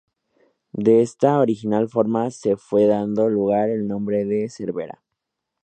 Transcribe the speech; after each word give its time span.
De 0.73 1.03
esta 1.03 1.37
original 1.37 1.87
forma 1.87 2.31
se 2.31 2.57
fue 2.57 2.87
dando 2.87 3.29
lugar 3.29 3.69
el 3.69 3.87
nombre 3.87 4.25
de 4.25 4.49
Cervera. 4.49 5.03